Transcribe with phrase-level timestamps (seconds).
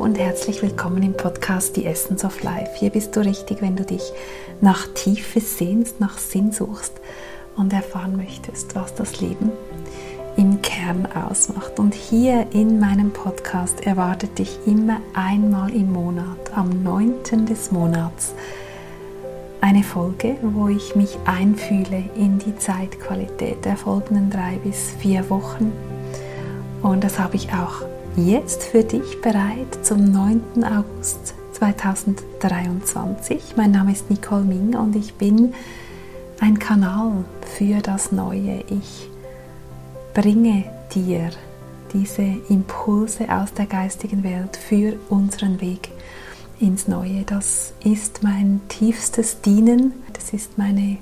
[0.00, 2.70] und herzlich willkommen im Podcast The Essence of Life.
[2.76, 4.00] Hier bist du richtig, wenn du dich
[4.62, 6.94] nach Tiefe sehnst, nach Sinn suchst
[7.54, 9.52] und erfahren möchtest, was das Leben
[10.38, 11.78] im Kern ausmacht.
[11.78, 17.44] Und hier in meinem Podcast erwartet dich immer einmal im Monat, am 9.
[17.44, 18.32] des Monats,
[19.60, 25.72] eine Folge, wo ich mich einfühle in die Zeitqualität der folgenden drei bis vier Wochen.
[26.80, 30.64] Und das habe ich auch jetzt für dich bereit zum 9.
[30.64, 33.54] August 2023.
[33.56, 35.54] Mein Name ist Nicole Ming und ich bin
[36.40, 37.24] ein Kanal
[37.56, 38.64] für das Neue.
[38.68, 39.08] Ich
[40.12, 41.30] bringe dir
[41.92, 45.90] diese Impulse aus der geistigen Welt für unseren Weg
[46.58, 47.22] ins Neue.
[47.22, 50.98] Das ist mein tiefstes Dienen, das ist meine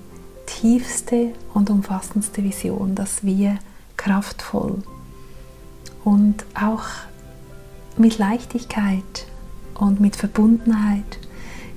[0.46, 3.58] tiefste und umfassendste Vision, dass wir
[3.96, 4.82] kraftvoll
[6.08, 6.86] und auch
[7.98, 9.26] mit Leichtigkeit
[9.74, 11.18] und mit Verbundenheit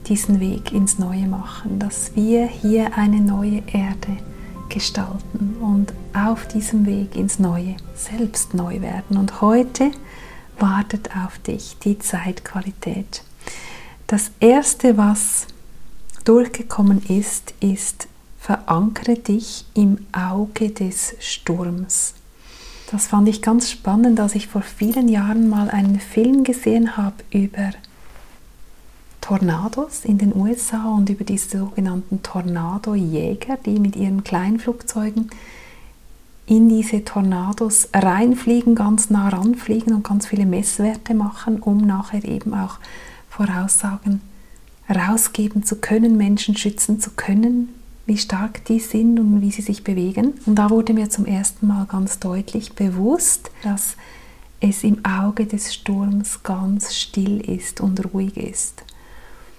[0.08, 4.18] diesen Weg ins Neue machen, dass wir hier eine neue Erde
[4.70, 9.18] gestalten und auf diesem Weg ins Neue selbst neu werden.
[9.18, 9.92] Und heute
[10.58, 13.24] wartet auf dich die Zeitqualität.
[14.08, 15.48] Das Erste, was
[16.24, 18.08] durchgekommen ist, ist,
[18.40, 22.14] verankere dich im Auge des Sturms.
[22.92, 27.16] Das fand ich ganz spannend, als ich vor vielen Jahren mal einen Film gesehen habe
[27.32, 27.72] über
[29.22, 35.30] Tornados in den USA und über diese sogenannten Tornadojäger, die mit ihren Kleinflugzeugen
[36.48, 42.54] in diese Tornados reinfliegen, ganz nah ranfliegen und ganz viele Messwerte machen, um nachher eben
[42.54, 42.78] auch
[43.30, 44.20] Voraussagen
[44.90, 47.70] rausgeben zu können, Menschen schützen zu können,
[48.12, 50.34] wie stark die sind und wie sie sich bewegen.
[50.46, 53.96] Und da wurde mir zum ersten Mal ganz deutlich bewusst, dass
[54.60, 58.84] es im Auge des Sturms ganz still ist und ruhig ist.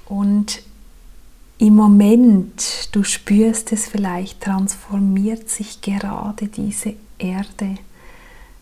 [0.05, 0.63] Und
[1.57, 7.77] im Moment, du spürst es vielleicht, transformiert sich gerade diese Erde.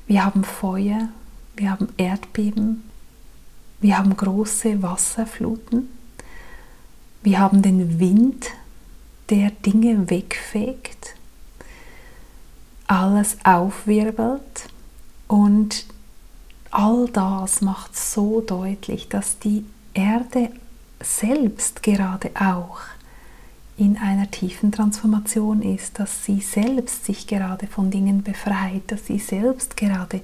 [0.06, 1.09] Wir haben Feuer,
[1.56, 2.84] wir haben Erdbeben,
[3.81, 5.89] wir haben große Wasserfluten,
[7.25, 8.53] wir haben den Wind,
[9.31, 11.15] der Dinge wegfegt,
[12.87, 14.69] alles aufwirbelt
[15.29, 15.87] und
[16.71, 19.65] all das macht so deutlich, dass die
[19.95, 20.51] Erde
[21.01, 22.81] selbst gerade auch
[23.77, 29.19] in einer tiefen Transformation ist, dass sie selbst sich gerade von Dingen befreit, dass sie
[29.19, 30.21] selbst gerade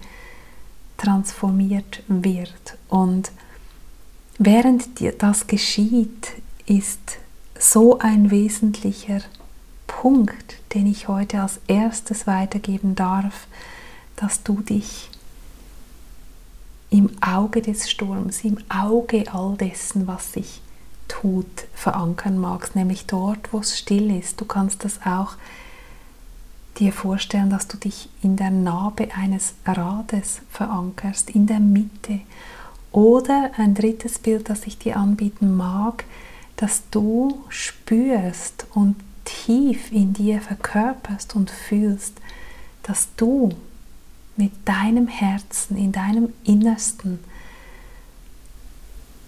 [0.99, 2.77] transformiert wird.
[2.89, 3.31] Und
[4.39, 4.89] während
[5.23, 6.33] das geschieht,
[6.67, 7.19] ist
[7.59, 9.21] so ein wesentlicher
[9.87, 13.47] Punkt, den ich heute als erstes weitergeben darf,
[14.17, 15.11] dass du dich
[16.91, 20.61] im Auge des Sturms, im Auge all dessen, was sich
[21.09, 24.41] tut, verankern magst, nämlich dort, wo es still ist.
[24.41, 25.35] Du kannst das auch
[26.79, 32.21] dir vorstellen, dass du dich in der Narbe eines Rades verankerst, in der Mitte.
[32.93, 36.05] Oder ein drittes Bild, das ich dir anbieten mag,
[36.57, 42.15] dass du spürst und tief in dir verkörperst und fühlst,
[42.83, 43.51] dass du
[44.37, 47.19] mit deinem Herzen, in deinem Innersten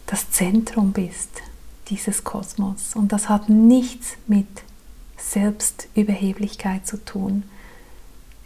[0.06, 1.42] das Zentrum bist
[1.88, 2.94] dieses Kosmos.
[2.94, 4.46] Und das hat nichts mit
[5.16, 7.44] Selbstüberheblichkeit zu tun.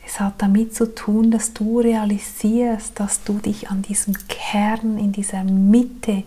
[0.04, 5.12] Es hat damit zu tun, dass du realisierst, dass du dich an diesem Kern, in
[5.12, 6.25] dieser Mitte,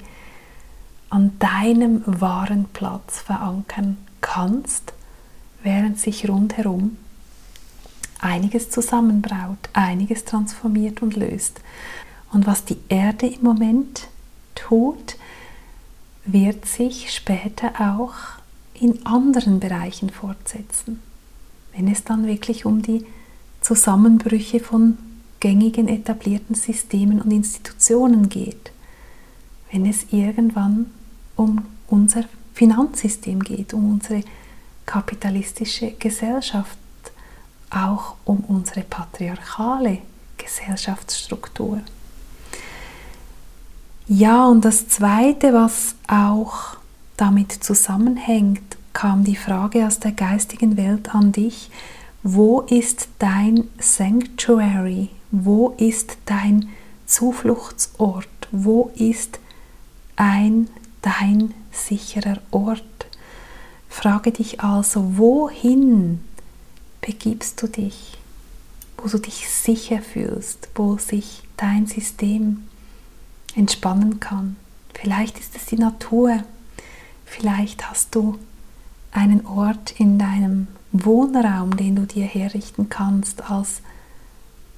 [1.09, 4.93] an deinem wahren Platz verankern kannst,
[5.63, 6.97] während sich rundherum
[8.19, 11.61] einiges zusammenbraut, einiges transformiert und löst.
[12.31, 14.07] Und was die Erde im Moment
[14.55, 15.15] tut,
[16.25, 18.13] wird sich später auch
[18.73, 20.99] in anderen Bereichen fortsetzen,
[21.75, 23.05] wenn es dann wirklich um die
[23.61, 24.97] Zusammenbrüche von
[25.39, 28.71] gängigen etablierten Systemen und Institutionen geht,
[29.75, 30.85] wenn es irgendwann
[31.35, 32.23] um unser
[32.53, 34.23] Finanzsystem geht, um unsere
[34.85, 36.77] kapitalistische Gesellschaft,
[37.69, 39.97] auch um unsere patriarchale
[40.37, 41.81] Gesellschaftsstruktur.
[44.07, 46.77] Ja, und das Zweite, was auch
[47.17, 51.69] damit zusammenhängt, kam die Frage aus der geistigen Welt an dich,
[52.23, 55.09] wo ist dein Sanctuary?
[55.31, 56.69] Wo ist dein
[57.05, 58.29] Zufluchtsort?
[58.51, 59.39] Wo ist
[60.15, 60.69] ein
[61.01, 62.83] dein sicherer Ort.
[63.89, 66.21] Frage dich also, wohin
[67.01, 68.17] begibst du dich,
[68.97, 72.63] wo du dich sicher fühlst, wo sich dein System
[73.55, 74.57] entspannen kann,
[74.99, 76.43] Vielleicht ist es die Natur.
[77.25, 78.39] Vielleicht hast du
[79.11, 83.81] einen Ort in deinem Wohnraum, den du dir herrichten kannst, als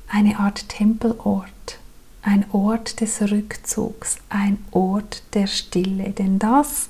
[0.10, 1.80] eine Art Tempelort,
[2.28, 6.10] ein Ort des Rückzugs, ein Ort der Stille.
[6.10, 6.90] Denn das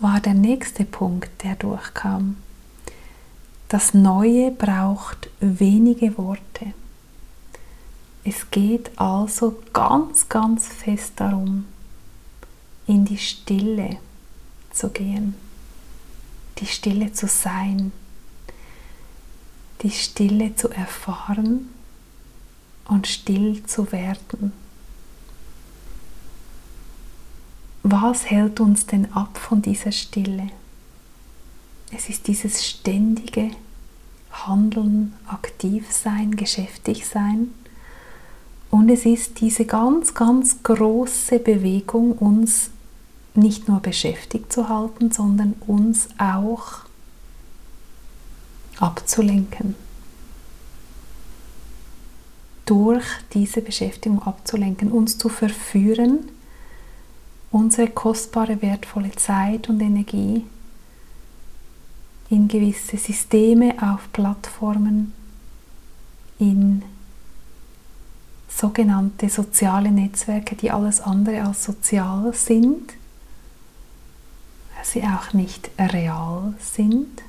[0.00, 2.38] war der nächste Punkt, der durchkam.
[3.68, 6.72] Das Neue braucht wenige Worte.
[8.24, 11.66] Es geht also ganz, ganz fest darum,
[12.86, 13.98] in die Stille
[14.70, 15.34] zu gehen,
[16.56, 17.92] die Stille zu sein,
[19.82, 21.68] die Stille zu erfahren
[22.88, 24.52] und still zu werden.
[27.82, 30.48] Was hält uns denn ab von dieser Stille?
[31.90, 33.50] Es ist dieses ständige
[34.30, 37.54] Handeln, aktiv sein, geschäftig sein.
[38.70, 42.70] Und es ist diese ganz, ganz große Bewegung, uns
[43.34, 46.80] nicht nur beschäftigt zu halten, sondern uns auch
[48.78, 49.74] abzulenken.
[52.68, 56.28] Durch diese Beschäftigung abzulenken, uns zu verführen,
[57.50, 60.44] unsere kostbare, wertvolle Zeit und Energie
[62.28, 65.14] in gewisse Systeme auf Plattformen,
[66.38, 66.82] in
[68.50, 72.92] sogenannte soziale Netzwerke, die alles andere als sozial sind,
[74.76, 77.22] weil sie auch nicht real sind,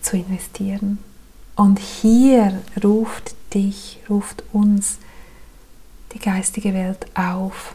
[0.00, 1.09] zu investieren.
[1.60, 4.96] Und hier ruft dich, ruft uns
[6.14, 7.74] die geistige Welt auf,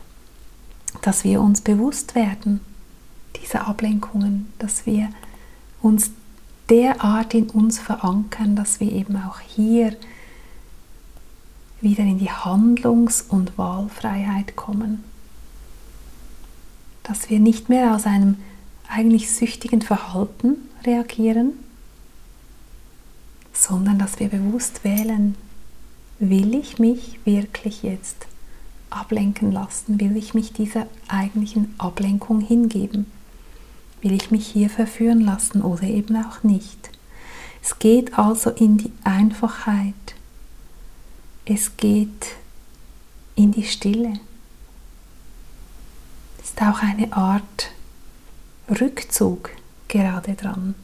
[1.03, 2.61] dass wir uns bewusst werden
[3.39, 5.09] dieser Ablenkungen, dass wir
[5.83, 6.09] uns
[6.67, 9.95] derart in uns verankern, dass wir eben auch hier
[11.79, 15.03] wieder in die Handlungs- und Wahlfreiheit kommen.
[17.03, 18.38] Dass wir nicht mehr aus einem
[18.89, 21.51] eigentlich süchtigen Verhalten reagieren,
[23.55, 25.35] sondern dass wir bewusst wählen,
[26.19, 28.27] will ich mich wirklich jetzt
[28.89, 33.05] ablenken lassen, will ich mich dieser eigentlichen Ablenkung hingeben,
[34.01, 36.89] will ich mich hier verführen lassen oder eben auch nicht.
[37.63, 39.93] Es geht also in die Einfachheit,
[41.45, 42.27] es geht
[43.35, 44.19] in die Stille.
[46.41, 47.71] Es ist auch eine Art
[48.69, 49.49] Rückzug
[49.87, 50.75] gerade dran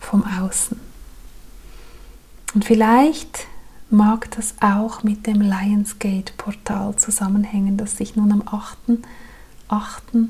[0.00, 0.87] vom Außen.
[2.58, 3.46] Und vielleicht
[3.88, 10.26] mag das auch mit dem Lionsgate-Portal zusammenhängen, das sich nun am 8.8.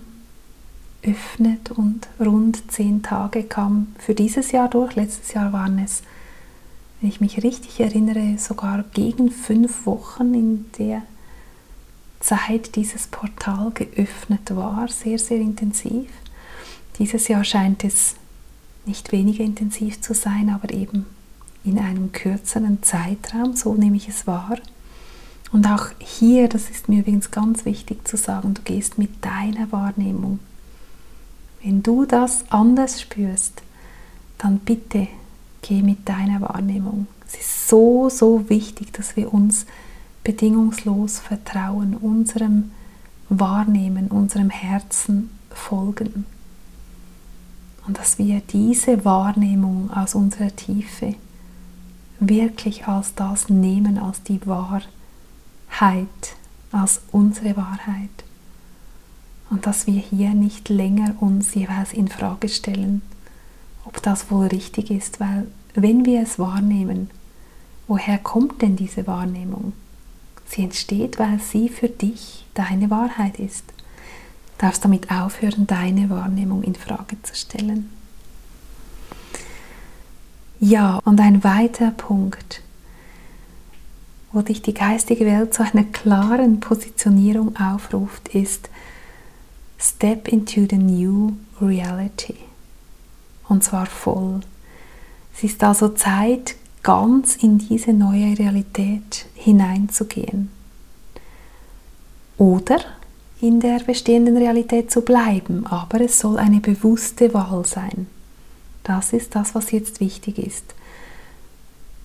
[1.02, 4.94] öffnet und rund zehn Tage kam für dieses Jahr durch.
[4.94, 6.02] Letztes Jahr waren es,
[7.00, 11.00] wenn ich mich richtig erinnere, sogar gegen fünf Wochen, in der
[12.20, 14.86] Zeit dieses Portal geöffnet war.
[14.88, 16.10] Sehr, sehr intensiv.
[16.98, 18.16] Dieses Jahr scheint es
[18.84, 21.06] nicht weniger intensiv zu sein, aber eben
[21.64, 24.58] in einem kürzeren Zeitraum, so nehme ich es wahr.
[25.52, 29.70] Und auch hier, das ist mir übrigens ganz wichtig zu sagen, du gehst mit deiner
[29.72, 30.40] Wahrnehmung.
[31.62, 33.62] Wenn du das anders spürst,
[34.37, 35.08] dann bitte
[35.62, 37.06] geh mit deiner Wahrnehmung.
[37.26, 39.66] Es ist so, so wichtig, dass wir uns
[40.23, 42.71] bedingungslos vertrauen, unserem
[43.28, 46.25] Wahrnehmen, unserem Herzen folgen.
[47.87, 51.14] Und dass wir diese Wahrnehmung aus unserer Tiefe
[52.20, 54.88] wirklich als das nehmen, als die Wahrheit,
[56.72, 58.10] als unsere Wahrheit.
[59.50, 63.02] Und dass wir hier nicht länger uns jeweils in Frage stellen,
[63.84, 67.10] ob das wohl richtig ist, weil wenn wir es wahrnehmen,
[67.87, 69.72] woher kommt denn diese Wahrnehmung?
[70.46, 73.64] Sie entsteht, weil sie für dich deine Wahrheit ist.
[74.58, 77.90] Du darfst damit aufhören, deine Wahrnehmung in Frage zu stellen.
[80.61, 82.62] Ja, und ein weiterer Punkt,
[84.33, 88.69] wo dich die geistige Welt zu einer klaren Positionierung aufruft, ist
[89.79, 92.35] Step into the new reality.
[93.49, 94.41] Und zwar voll.
[95.37, 100.50] Es ist also Zeit, ganz in diese neue Realität hineinzugehen.
[102.37, 102.81] Oder
[103.41, 108.09] in der bestehenden Realität zu bleiben, aber es soll eine bewusste Wahl sein.
[108.88, 110.64] Das ist das, was jetzt wichtig ist.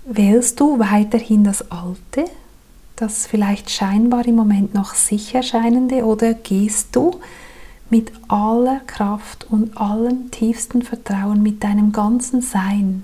[0.03, 2.25] Wählst du weiterhin das Alte,
[2.97, 7.21] das vielleicht scheinbar im Moment noch sicher scheinende, oder gehst du
[7.89, 13.03] mit aller Kraft und allem tiefsten Vertrauen, mit deinem ganzen Sein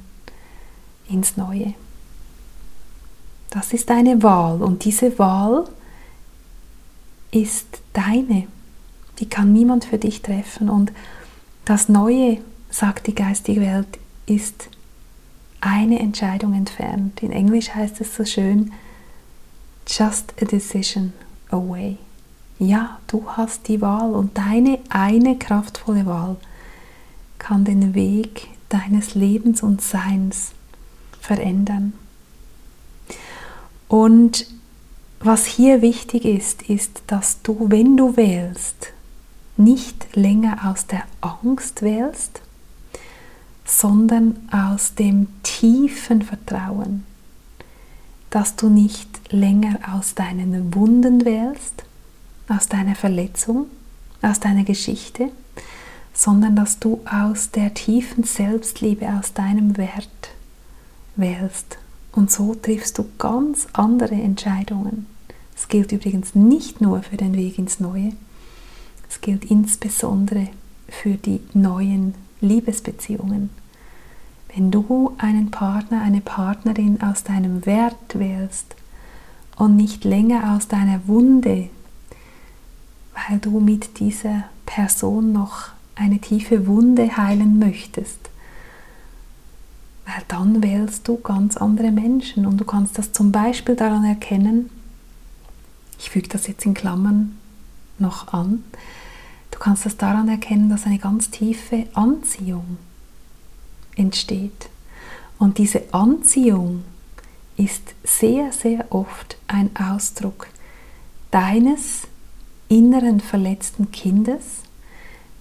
[1.07, 1.73] ins Neue?
[3.49, 5.69] Das ist eine Wahl und diese Wahl
[7.31, 8.47] ist deine.
[9.19, 10.69] Die kann niemand für dich treffen.
[10.69, 10.91] Und
[11.63, 14.69] das Neue, sagt die geistige Welt, ist
[15.61, 17.21] eine Entscheidung entfernt.
[17.21, 18.71] In Englisch heißt es so schön,
[19.87, 21.13] just a decision
[21.49, 21.97] away.
[22.59, 26.37] Ja, du hast die Wahl und deine eine kraftvolle Wahl
[27.37, 30.51] kann den Weg deines Lebens und Seins
[31.19, 31.93] verändern.
[33.87, 34.45] Und
[35.19, 38.93] was hier wichtig ist, ist, dass du, wenn du wählst,
[39.57, 42.41] nicht länger aus der Angst wählst,
[43.69, 47.05] sondern aus dem tiefen Vertrauen,
[48.31, 51.83] dass du nicht länger aus deinen Wunden wählst,
[52.47, 53.67] aus deiner Verletzung,
[54.23, 55.29] aus deiner Geschichte,
[56.13, 60.31] sondern dass du aus der tiefen Selbstliebe, aus deinem Wert
[61.15, 61.77] wählst.
[62.11, 65.05] Und so triffst du ganz andere Entscheidungen.
[65.55, 68.13] Es gilt übrigens nicht nur für den Weg ins Neue,
[69.09, 70.47] es gilt insbesondere
[70.87, 73.49] für die neuen Liebesbeziehungen.
[74.53, 78.75] Wenn du einen Partner, eine Partnerin aus deinem Wert wählst
[79.57, 81.69] und nicht länger aus deiner Wunde,
[83.13, 88.29] weil du mit dieser Person noch eine tiefe Wunde heilen möchtest,
[90.05, 94.69] weil dann wählst du ganz andere Menschen und du kannst das zum Beispiel daran erkennen,
[95.99, 97.37] ich füge das jetzt in Klammern
[97.99, 98.63] noch an,
[99.59, 102.77] du kannst das daran erkennen, dass eine ganz tiefe Anziehung
[103.97, 104.69] entsteht.
[105.37, 106.85] Und diese Anziehung
[107.57, 110.47] ist sehr, sehr oft ein Ausdruck
[111.31, 112.03] deines
[112.69, 114.61] inneren verletzten Kindes,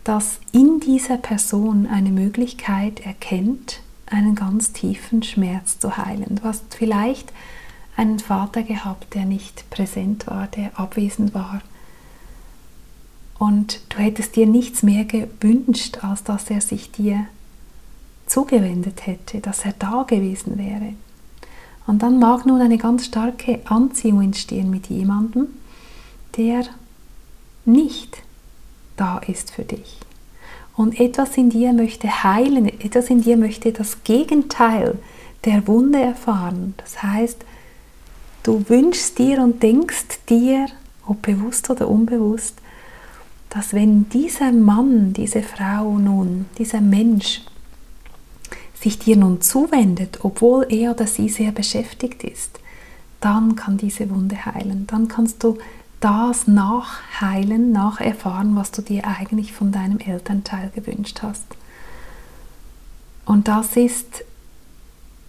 [0.03, 6.37] das in dieser Person eine Möglichkeit erkennt, einen ganz tiefen Schmerz zu heilen.
[6.37, 7.33] Du hast vielleicht
[7.97, 11.61] einen Vater gehabt, der nicht präsent war, der abwesend war.
[13.39, 17.27] Und du hättest dir nichts mehr gewünscht, als dass er sich dir
[18.27, 20.95] zugewendet hätte, dass er da gewesen wäre.
[21.87, 25.47] Und dann mag nun eine ganz starke Anziehung entstehen mit jemandem,
[26.37, 26.65] der
[27.65, 28.19] nicht
[28.97, 29.99] da ist für dich.
[30.77, 34.99] Und etwas in dir möchte heilen, etwas in dir möchte das Gegenteil
[35.45, 36.75] der Wunde erfahren.
[36.77, 37.39] Das heißt,
[38.43, 40.67] du wünschst dir und denkst dir,
[41.07, 42.61] ob bewusst oder unbewusst,
[43.51, 47.43] dass wenn dieser Mann, diese Frau nun, dieser Mensch
[48.75, 52.61] sich dir nun zuwendet, obwohl er oder sie sehr beschäftigt ist,
[53.21, 54.87] dann kann diese Wunde heilen.
[54.87, 55.59] Dann kannst du
[56.01, 61.45] das nachheilen, nacherfahren, was du dir eigentlich von deinem Elternteil gewünscht hast.
[63.25, 64.25] Und das ist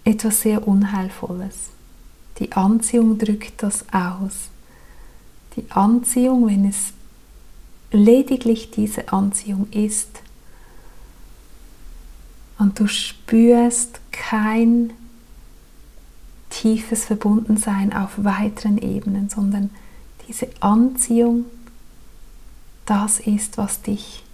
[0.04, 1.70] etwas sehr Unheilvolles.
[2.38, 4.48] Die Anziehung drückt das aus.
[5.56, 6.92] Die Anziehung, wenn es
[7.92, 10.22] lediglich diese Anziehung ist
[12.58, 14.92] und du spürst kein
[16.50, 19.70] tiefes Verbundensein auf weiteren Ebenen, sondern
[20.28, 21.46] diese Anziehung,
[22.86, 24.24] das ist, was dich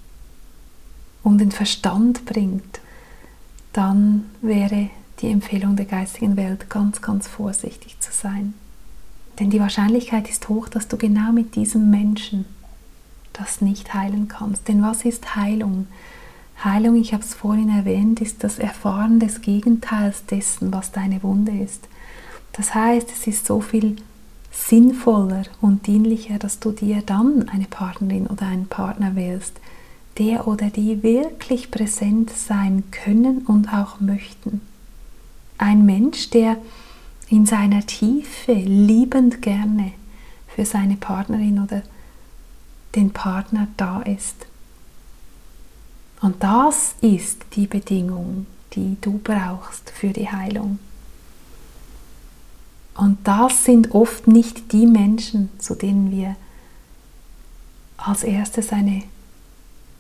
[1.22, 2.80] um den Verstand bringt,
[3.72, 8.54] dann wäre die Empfehlung der geistigen Welt ganz, ganz vorsichtig zu sein.
[9.38, 12.44] Denn die Wahrscheinlichkeit ist hoch, dass du genau mit diesem Menschen
[13.38, 14.69] das nicht heilen kannst.
[14.69, 15.87] Denn was ist Heilung?
[16.62, 21.52] Heilung, ich habe es vorhin erwähnt, ist das Erfahren des Gegenteils dessen, was deine Wunde
[21.52, 21.88] ist.
[22.52, 23.97] Das heißt, es ist so viel
[24.50, 29.61] sinnvoller und dienlicher, dass du dir dann eine Partnerin oder einen Partner wählst,
[30.19, 34.62] der oder die wirklich präsent sein können und auch möchten.
[35.59, 36.57] Ein Mensch, der
[37.28, 39.93] in seiner Tiefe liebend gerne
[40.49, 41.83] für seine Partnerin oder
[42.97, 44.47] den Partner da ist.
[46.21, 50.79] Und das ist die Bedingung, die du brauchst für die Heilung.
[52.97, 56.35] Und das sind oft nicht die Menschen, zu denen wir
[57.99, 59.03] als erstes eine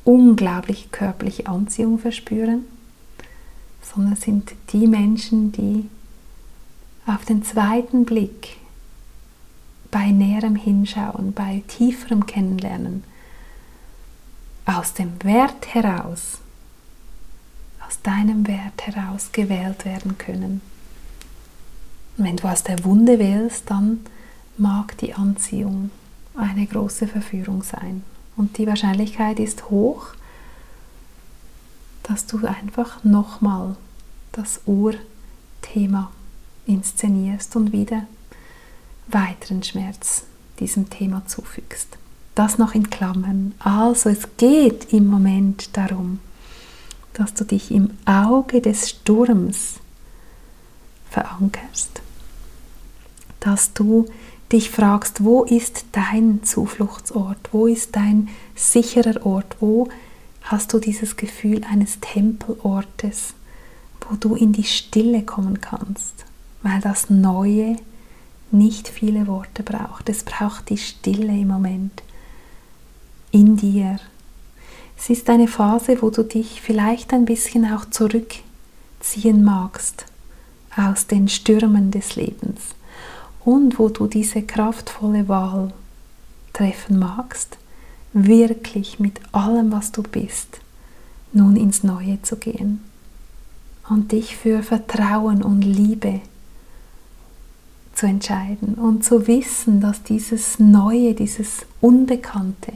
[0.04, 2.64] unglaubliche körperliche Anziehung verspüren,
[3.82, 5.88] sondern sind die Menschen, die
[7.06, 8.56] auf den zweiten Blick
[9.90, 13.04] bei näherem Hinschauen, bei tieferem Kennenlernen,
[14.64, 16.38] aus dem Wert heraus,
[17.86, 20.60] aus deinem Wert heraus gewählt werden können.
[22.16, 24.00] Wenn du aus der Wunde wählst, dann
[24.56, 25.90] mag die Anziehung
[26.34, 28.02] eine große Verführung sein.
[28.36, 30.08] Und die Wahrscheinlichkeit ist hoch,
[32.02, 33.76] dass du einfach nochmal
[34.32, 36.10] das Urthema
[36.66, 38.06] inszenierst und wieder
[39.08, 40.24] weiteren Schmerz
[40.58, 41.98] diesem Thema zufügst.
[42.34, 43.54] das noch in Klammern.
[43.58, 46.20] Also es geht im Moment darum,
[47.14, 49.76] dass du dich im Auge des Sturms
[51.08, 52.02] verankerst.
[53.40, 54.06] Dass du
[54.52, 57.38] dich fragst, wo ist dein Zufluchtsort?
[57.52, 59.56] Wo ist dein sicherer Ort?
[59.60, 59.88] Wo
[60.42, 63.32] hast du dieses Gefühl eines Tempelortes,
[64.02, 66.26] wo du in die Stille kommen kannst?
[66.62, 67.76] Weil das Neue
[68.50, 70.08] nicht viele Worte braucht.
[70.08, 72.02] Es braucht die Stille im Moment
[73.30, 73.98] in dir.
[74.96, 80.06] Es ist eine Phase, wo du dich vielleicht ein bisschen auch zurückziehen magst
[80.76, 82.60] aus den Stürmen des Lebens
[83.44, 85.72] und wo du diese kraftvolle Wahl
[86.52, 87.58] treffen magst,
[88.12, 90.60] wirklich mit allem, was du bist,
[91.32, 92.82] nun ins Neue zu gehen
[93.88, 96.35] und dich für Vertrauen und Liebe zu
[98.04, 102.74] entscheiden und zu wissen, dass dieses Neue, dieses Unbekannte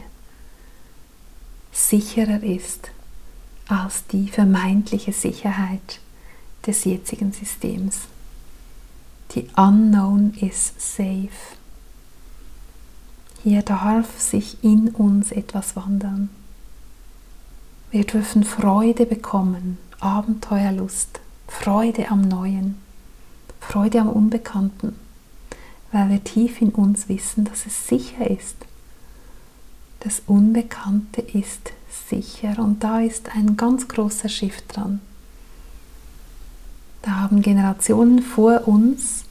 [1.73, 2.91] sicherer ist
[3.69, 6.00] als die vermeintliche Sicherheit
[6.67, 7.99] des jetzigen Systems.
[9.35, 11.29] Die Unknown is safe.
[13.43, 16.31] Hier darf sich in uns etwas wandern.
[17.91, 22.77] Wir dürfen Freude bekommen, Abenteuerlust, Freude am Neuen,
[23.61, 24.95] Freude am Unbekannten
[25.92, 28.56] weil wir tief in uns wissen, dass es sicher ist.
[30.00, 31.73] Das Unbekannte ist
[32.09, 35.00] sicher und da ist ein ganz großer Shift dran.
[37.02, 39.25] Da haben Generationen vor uns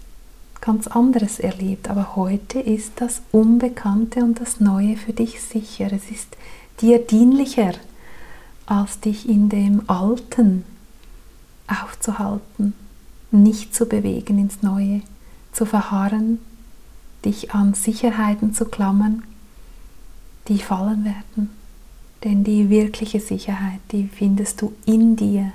[0.61, 5.91] ganz anderes erlebt, aber heute ist das Unbekannte und das Neue für dich sicher.
[5.91, 6.35] Es ist
[6.81, 7.73] dir dienlicher,
[8.65, 10.65] als dich in dem Alten
[11.67, 12.73] aufzuhalten,
[13.31, 15.01] nicht zu bewegen ins Neue,
[15.51, 16.39] zu verharren
[17.25, 19.23] dich an Sicherheiten zu klammern,
[20.47, 21.49] die fallen werden.
[22.23, 25.51] Denn die wirkliche Sicherheit, die findest du in dir.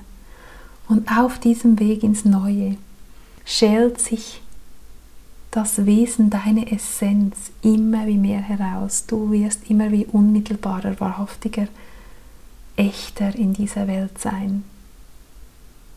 [0.89, 2.77] Und auf diesem Weg ins Neue
[3.45, 4.41] schält sich
[5.51, 9.05] das Wesen, deine Essenz immer wie mehr heraus.
[9.07, 11.69] Du wirst immer wie unmittelbarer, wahrhaftiger,
[12.77, 14.65] echter in dieser Welt sein.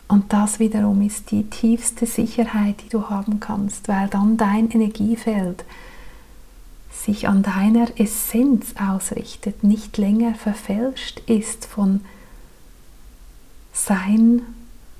[0.08, 5.64] Und das wiederum ist die tiefste Sicherheit, die du haben kannst, weil dann dein Energiefeld
[6.90, 12.00] sich an deiner Essenz ausrichtet, nicht länger verfälscht ist von
[13.72, 14.42] Sein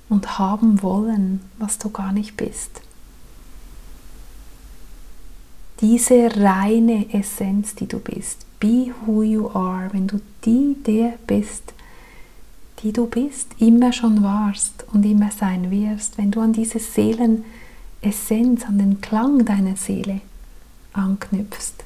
[0.09, 2.83] und haben wollen, was du gar nicht bist.
[5.81, 11.73] Diese reine Essenz, die du bist, be who you are, wenn du die der bist,
[12.83, 18.65] die du bist, immer schon warst und immer sein wirst, wenn du an diese Seelenessenz,
[18.67, 20.21] an den Klang deiner Seele
[20.93, 21.85] anknüpfst,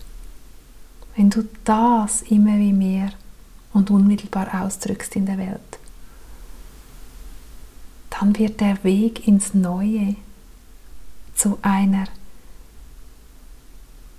[1.17, 3.11] wenn du das immer wie mehr
[3.73, 5.79] und unmittelbar ausdrückst in der Welt,
[8.11, 10.17] dann wird der Weg ins Neue
[11.35, 12.05] zu einer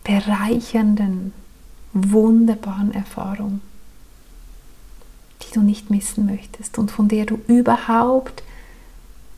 [0.03, 1.33] bereichernden,
[1.93, 3.61] wunderbaren Erfahrung
[5.53, 8.43] du nicht missen möchtest und von der du überhaupt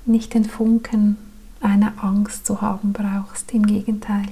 [0.05, 1.17] nicht den Funken
[1.61, 3.51] einer Angst zu haben brauchst.
[3.53, 4.27] Im Gegenteil.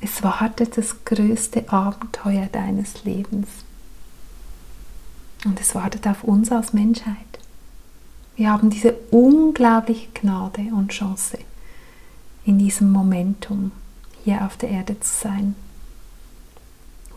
[0.00, 3.48] Es wartet das größte Abenteuer deines Lebens.
[5.44, 7.16] Und es wartet auf uns als Menschheit.
[8.36, 11.38] Wir haben diese unglaubliche Gnade und Chance,
[12.44, 13.70] in diesem Momentum
[14.24, 15.54] hier auf der Erde zu sein,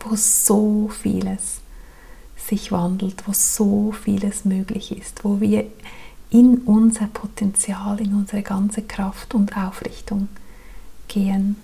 [0.00, 1.60] wo so vieles
[2.48, 5.66] sich wandelt, wo so vieles möglich ist, wo wir
[6.30, 10.28] in unser Potenzial, in unsere ganze Kraft und Aufrichtung
[11.08, 11.56] gehen,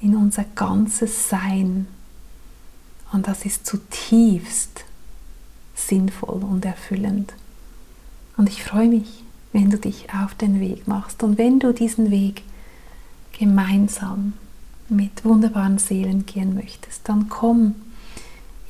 [0.00, 1.86] in unser ganzes Sein.
[3.12, 4.84] Und das ist zutiefst
[5.74, 7.34] sinnvoll und erfüllend.
[8.36, 12.10] Und ich freue mich, wenn du dich auf den Weg machst und wenn du diesen
[12.10, 12.42] Weg
[13.38, 14.32] gemeinsam
[14.88, 17.74] mit wunderbaren Seelen gehen möchtest, dann komm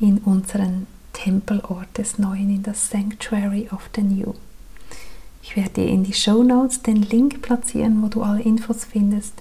[0.03, 4.35] in unseren Tempelort des Neuen, in das Sanctuary of the New.
[5.43, 9.35] Ich werde dir in die Show Notes den Link platzieren, wo du alle Infos findest.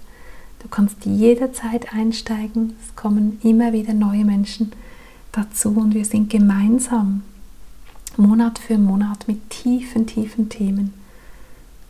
[0.62, 2.76] Du kannst jederzeit einsteigen.
[2.86, 4.72] Es kommen immer wieder neue Menschen
[5.32, 7.24] dazu und wir sind gemeinsam
[8.18, 10.94] Monat für Monat mit tiefen, tiefen Themen,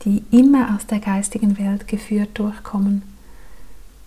[0.06, 3.02] die immer aus der geistigen Welt geführt durchkommen,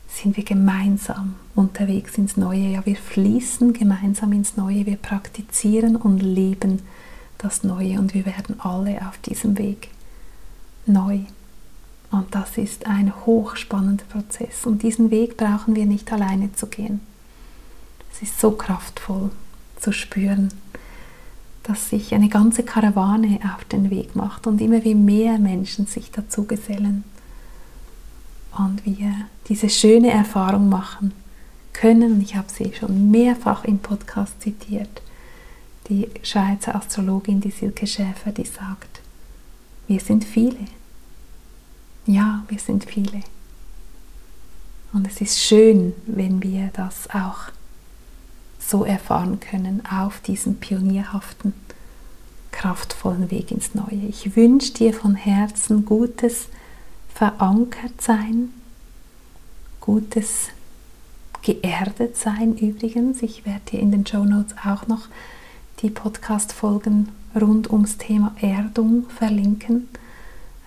[0.08, 2.72] sind wir gemeinsam unterwegs ins Neue.
[2.72, 6.82] Ja, wir fließen gemeinsam ins Neue, wir praktizieren und leben
[7.38, 9.88] das Neue und wir werden alle auf diesem Weg
[10.86, 11.20] neu.
[12.10, 17.00] Und das ist ein hochspannender Prozess und diesen Weg brauchen wir nicht alleine zu gehen.
[18.12, 19.30] Es ist so kraftvoll
[19.78, 20.50] zu spüren,
[21.64, 26.10] dass sich eine ganze Karawane auf den Weg macht und immer wie mehr Menschen sich
[26.12, 27.04] dazu gesellen
[28.56, 29.12] und wir
[29.48, 31.12] diese schöne Erfahrung machen
[31.74, 32.14] können.
[32.14, 35.02] Und ich habe sie schon mehrfach im Podcast zitiert.
[35.88, 39.00] Die Schweizer Astrologin, die Silke Schäfer, die sagt,
[39.86, 40.64] wir sind viele.
[42.06, 43.20] Ja, wir sind viele.
[44.94, 47.50] Und es ist schön, wenn wir das auch
[48.58, 51.52] so erfahren können auf diesem pionierhaften,
[52.52, 54.06] kraftvollen Weg ins Neue.
[54.08, 56.48] Ich wünsche dir von Herzen gutes
[57.12, 58.50] Verankertsein,
[59.80, 60.48] gutes
[61.44, 63.22] Geerdetsein übrigens.
[63.22, 65.08] Ich werde dir in den Show Notes auch noch
[65.80, 69.90] die Podcast-Folgen rund ums Thema Erdung verlinken.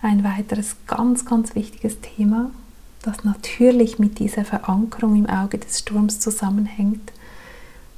[0.02, 2.52] Ein weiteres ganz, ganz wichtiges Thema,
[3.02, 7.12] das natürlich mit dieser Verankerung im Auge des Sturms zusammenhängt.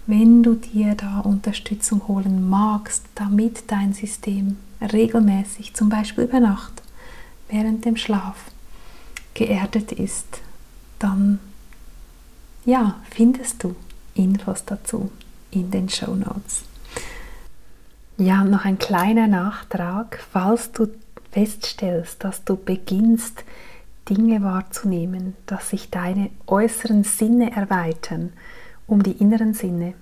[0.07, 6.83] Wenn du dir da Unterstützung holen magst, damit dein System regelmäßig, zum Beispiel über Nacht,
[7.51, 8.37] während dem Schlaf,
[9.35, 10.41] geerdet ist,
[10.99, 11.41] dann
[12.65, 13.75] ja, findest du
[14.15, 15.11] Infos dazu
[15.51, 16.63] in den Show Notes.
[18.17, 20.89] Ja, noch ein kleiner Nachtrag, falls du
[21.33, 23.45] feststellst, dass du beginnst,
[24.09, 28.33] Dinge wahrzunehmen, dass sich deine äußeren Sinne erweitern
[28.87, 29.95] um die inneren Sinne.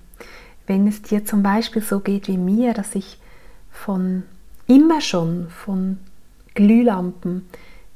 [0.65, 3.19] Wenn es dir zum Beispiel so geht wie mir, dass ich
[3.71, 4.23] von
[4.67, 5.99] immer schon von
[6.55, 7.47] Glühlampen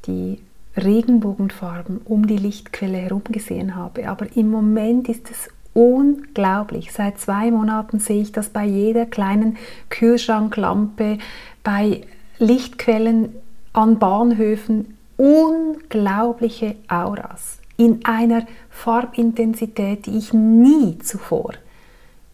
[0.06, 0.39] die
[0.75, 6.91] Regenbogenfarben um die Lichtquelle herum gesehen habe, aber im Moment ist es unglaublich.
[6.91, 9.57] Seit zwei Monaten sehe ich das bei jeder kleinen
[9.89, 11.19] Kühlschranklampe,
[11.63, 12.01] bei
[12.39, 13.29] Lichtquellen
[13.73, 21.53] an Bahnhöfen unglaubliche Auras in einer Farbintensität, die ich nie zuvor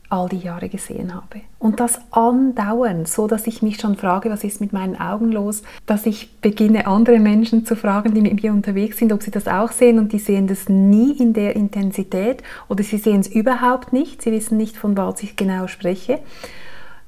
[0.09, 1.41] all die Jahre gesehen habe.
[1.59, 5.61] Und das andauernd, so dass ich mich schon frage, was ist mit meinen Augen los,
[5.85, 9.47] dass ich beginne, andere Menschen zu fragen, die mit mir unterwegs sind, ob sie das
[9.47, 13.93] auch sehen und die sehen das nie in der Intensität oder sie sehen es überhaupt
[13.93, 16.19] nicht, sie wissen nicht, von was ich genau spreche.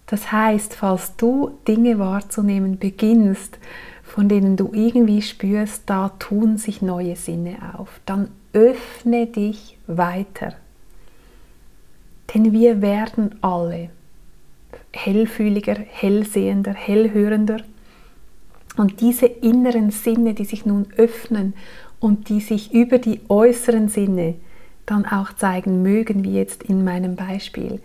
[0.05, 3.57] Das heißt, falls du Dinge wahrzunehmen beginnst,
[4.03, 10.53] von denen du irgendwie spürst, da tun sich neue Sinne auf, dann öffne dich weiter.
[12.33, 13.89] Denn wir werden alle
[14.93, 17.61] hellfühliger, hellsehender, hellhörender.
[18.77, 21.53] Und diese inneren Sinne, die sich nun öffnen
[21.99, 24.35] und die sich über die äußeren Sinne
[24.85, 27.81] dann auch zeigen mögen, wie jetzt in meinem Beispiel,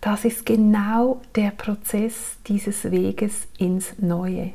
[0.00, 4.52] das ist genau der Prozess dieses Weges ins Neue.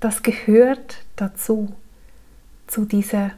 [0.00, 1.68] Das gehört dazu,
[2.66, 3.32] zu dieser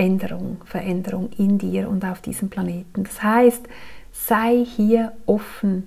[0.00, 3.04] Bewusstseinsänderung, Veränderung in dir und auf diesem Planeten.
[3.04, 3.68] Das heißt,
[4.12, 5.86] sei hier offen.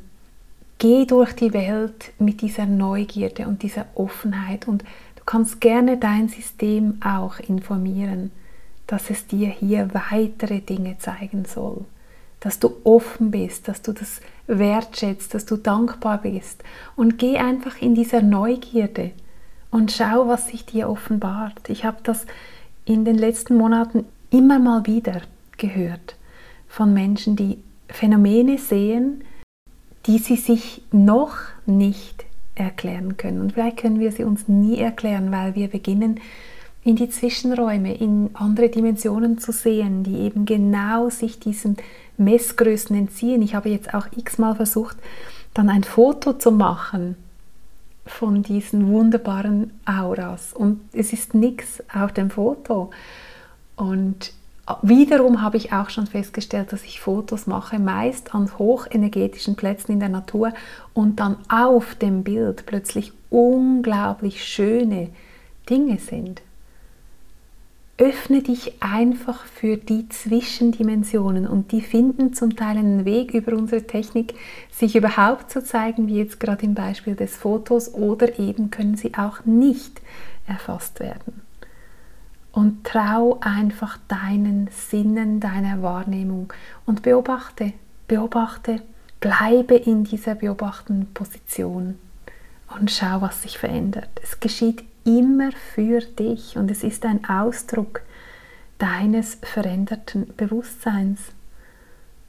[0.77, 4.83] Geh durch die Welt mit dieser Neugierde und dieser Offenheit und
[5.15, 8.31] du kannst gerne dein System auch informieren,
[8.87, 11.85] dass es dir hier weitere Dinge zeigen soll
[12.39, 16.61] dass du offen bist, dass du das wertschätzt, dass du dankbar bist.
[16.97, 19.11] Und geh einfach in dieser Neugierde
[19.71, 21.69] und schau, was sich dir offenbart.
[21.69, 22.25] Ich habe das
[22.85, 25.21] in den letzten Monaten immer mal wieder
[25.57, 26.15] gehört
[26.67, 29.23] von Menschen, die Phänomene sehen,
[30.05, 33.41] die sie sich noch nicht erklären können.
[33.41, 36.19] Und vielleicht können wir sie uns nie erklären, weil wir beginnen
[36.83, 41.77] in die Zwischenräume, in andere Dimensionen zu sehen, die eben genau sich diesen
[42.17, 43.41] Messgrößen entziehen.
[43.41, 44.97] Ich habe jetzt auch x-mal versucht,
[45.53, 47.15] dann ein Foto zu machen
[48.05, 52.91] von diesen wunderbaren Auras und es ist nichts auf dem Foto.
[53.75, 54.33] Und
[54.81, 59.99] wiederum habe ich auch schon festgestellt, dass ich Fotos mache, meist an hochenergetischen Plätzen in
[59.99, 60.53] der Natur
[60.93, 65.09] und dann auf dem Bild plötzlich unglaublich schöne
[65.69, 66.41] Dinge sind
[67.97, 73.83] öffne dich einfach für die Zwischendimensionen und die finden zum Teil einen Weg über unsere
[73.83, 74.33] Technik,
[74.71, 79.13] sich überhaupt zu zeigen, wie jetzt gerade im Beispiel des Fotos, oder eben können sie
[79.13, 80.01] auch nicht
[80.47, 81.41] erfasst werden.
[82.51, 86.51] Und trau einfach deinen Sinnen, deiner Wahrnehmung
[86.85, 87.73] und beobachte,
[88.07, 88.81] beobachte,
[89.19, 91.97] bleibe in dieser beobachtenden Position
[92.79, 94.09] und schau, was sich verändert.
[94.21, 98.01] Es geschieht immer für dich und es ist ein Ausdruck
[98.77, 101.19] deines veränderten Bewusstseins.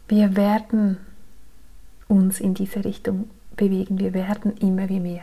[0.09, 0.99] Wir werden
[2.09, 5.23] uns in diese Richtung bewegen, wir werden immer wie mehr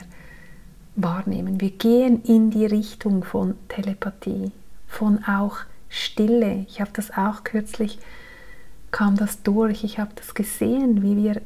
[0.96, 1.62] wahrnehmen.
[1.62, 4.52] Wir gehen in die Richtung von Telepathie,
[4.88, 5.58] von auch
[5.90, 6.66] Stille.
[6.68, 8.00] Ich habe das auch kürzlich
[8.92, 9.84] kam das durch.
[9.84, 11.42] Ich habe das gesehen, wie wir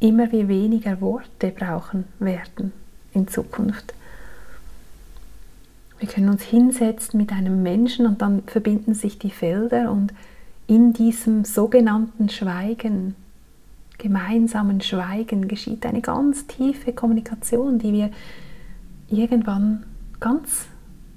[0.00, 2.72] immer wie weniger Worte brauchen werden
[3.12, 3.94] in Zukunft.
[5.98, 10.12] Wir können uns hinsetzen mit einem Menschen und dann verbinden sich die Felder und
[10.68, 13.16] in diesem sogenannten Schweigen,
[13.96, 18.10] gemeinsamen Schweigen, geschieht eine ganz tiefe Kommunikation, die wir
[19.08, 19.84] irgendwann
[20.20, 20.66] ganz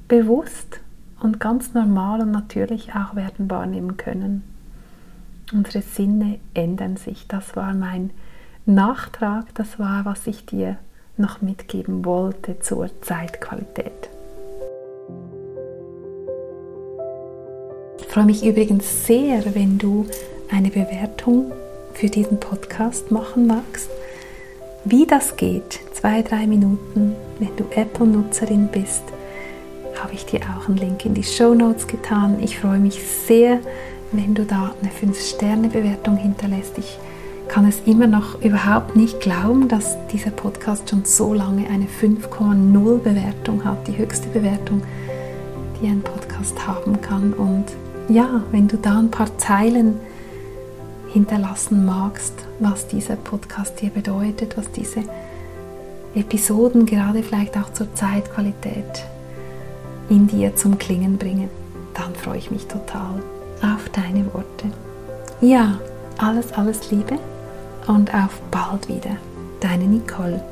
[0.07, 0.79] bewusst
[1.19, 4.43] und ganz normal und natürlich auch werden wahrnehmen können.
[5.53, 7.27] Unsere Sinne ändern sich.
[7.27, 8.11] Das war mein
[8.65, 10.77] Nachtrag, das war, was ich dir
[11.17, 14.10] noch mitgeben wollte zur Zeitqualität.
[18.11, 20.05] Ich freue mich übrigens sehr, wenn du
[20.49, 21.53] eine Bewertung
[21.93, 23.89] für diesen Podcast machen magst.
[24.83, 29.03] Wie das geht, zwei, drei Minuten, wenn du Apple-Nutzerin bist,
[30.03, 32.43] habe ich dir auch einen Link in die Show Notes getan.
[32.43, 33.61] Ich freue mich sehr,
[34.11, 36.77] wenn du da eine 5-Sterne-Bewertung hinterlässt.
[36.79, 36.99] Ich
[37.47, 42.97] kann es immer noch überhaupt nicht glauben, dass dieser Podcast schon so lange eine 5,0
[42.97, 44.81] Bewertung hat, die höchste Bewertung,
[45.81, 47.31] die ein Podcast haben kann.
[47.31, 47.67] Und
[48.11, 49.99] ja, wenn du da ein paar Zeilen
[51.13, 55.03] hinterlassen magst, was dieser Podcast dir bedeutet, was diese
[56.13, 59.05] Episoden gerade vielleicht auch zur Zeitqualität
[60.09, 61.49] in dir zum Klingen bringen,
[61.93, 63.21] dann freue ich mich total
[63.61, 64.67] auf deine Worte.
[65.39, 65.79] Ja,
[66.17, 67.17] alles, alles Liebe
[67.87, 69.17] und auf bald wieder.
[69.61, 70.43] Deine Nicole.